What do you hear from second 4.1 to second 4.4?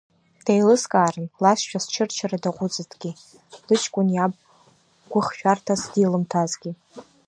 иаб